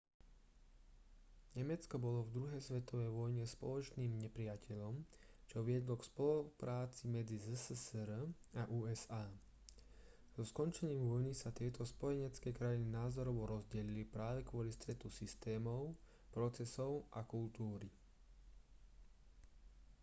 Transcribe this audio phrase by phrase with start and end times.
[1.57, 4.95] nemecko bolo v druhej svetovej vojne spoločným nepriateľom
[5.49, 8.09] čo viedlo k spolupráci medzi zssr
[8.59, 9.23] a usa
[10.35, 15.81] so skončením vojny sa tieto spojenecké krajiny názorovo rozdelili práve kvôli stretu systémov
[16.35, 17.89] procesov a kultúry